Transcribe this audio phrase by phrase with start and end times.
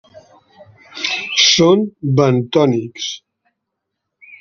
[1.49, 1.85] Són
[2.23, 3.15] bentònics.